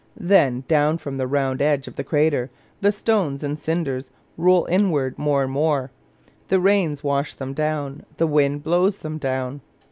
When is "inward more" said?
4.65-5.43